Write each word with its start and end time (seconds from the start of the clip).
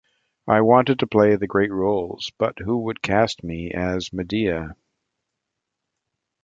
I 0.47 0.61
wanted 0.61 0.97
to 0.97 1.05
play 1.05 1.35
the 1.35 1.45
great 1.45 1.71
roles 1.71 2.31
but 2.39 2.57
who 2.57 2.79
would 2.85 3.03
cast 3.03 3.43
me 3.43 3.69
as 3.69 4.11
Medea? 4.11 4.75